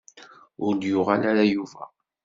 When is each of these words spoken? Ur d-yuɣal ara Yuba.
Ur 0.65 0.73
d-yuɣal 0.75 1.21
ara 1.29 1.43
Yuba. 1.53 1.83